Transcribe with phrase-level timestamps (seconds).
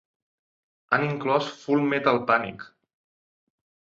[0.97, 2.65] Han inclòs Full Metal Panic!